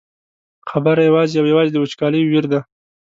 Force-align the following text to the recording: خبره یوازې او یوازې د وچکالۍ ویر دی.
خبره 0.69 1.01
یوازې 1.09 1.35
او 1.41 1.49
یوازې 1.51 1.71
د 1.73 1.77
وچکالۍ 1.83 2.21
ویر 2.25 2.45
دی. 2.51 2.59